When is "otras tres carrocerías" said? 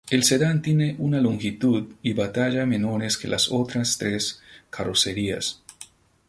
3.51-5.61